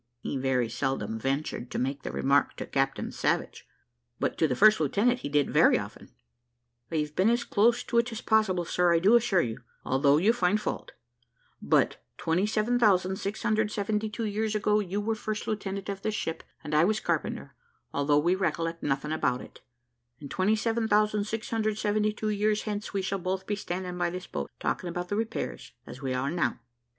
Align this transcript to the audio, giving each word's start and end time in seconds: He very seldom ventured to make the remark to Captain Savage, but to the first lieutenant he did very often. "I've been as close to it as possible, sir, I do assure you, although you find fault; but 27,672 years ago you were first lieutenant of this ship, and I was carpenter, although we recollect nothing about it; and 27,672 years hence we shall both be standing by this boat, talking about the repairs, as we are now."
He 0.19 0.35
very 0.35 0.67
seldom 0.67 1.19
ventured 1.19 1.69
to 1.69 1.77
make 1.77 2.01
the 2.01 2.11
remark 2.11 2.55
to 2.55 2.65
Captain 2.65 3.11
Savage, 3.11 3.67
but 4.19 4.35
to 4.39 4.47
the 4.47 4.55
first 4.55 4.79
lieutenant 4.79 5.19
he 5.19 5.29
did 5.29 5.51
very 5.51 5.77
often. 5.77 6.09
"I've 6.91 7.15
been 7.15 7.29
as 7.29 7.43
close 7.43 7.83
to 7.83 7.99
it 7.99 8.11
as 8.11 8.19
possible, 8.19 8.65
sir, 8.65 8.91
I 8.95 8.99
do 8.99 9.13
assure 9.15 9.41
you, 9.41 9.61
although 9.85 10.17
you 10.17 10.33
find 10.33 10.59
fault; 10.59 10.93
but 11.61 11.97
27,672 12.17 14.25
years 14.25 14.55
ago 14.55 14.79
you 14.79 14.99
were 14.99 15.13
first 15.13 15.45
lieutenant 15.45 15.87
of 15.87 16.01
this 16.01 16.15
ship, 16.15 16.41
and 16.63 16.73
I 16.73 16.83
was 16.83 16.99
carpenter, 16.99 17.53
although 17.93 18.17
we 18.17 18.33
recollect 18.33 18.81
nothing 18.81 19.11
about 19.11 19.39
it; 19.41 19.61
and 20.19 20.31
27,672 20.31 22.29
years 22.29 22.63
hence 22.63 22.91
we 22.91 23.03
shall 23.03 23.19
both 23.19 23.45
be 23.45 23.55
standing 23.55 23.99
by 23.99 24.09
this 24.09 24.25
boat, 24.25 24.49
talking 24.59 24.89
about 24.89 25.09
the 25.09 25.15
repairs, 25.15 25.73
as 25.85 26.01
we 26.01 26.15
are 26.15 26.31
now." 26.31 26.59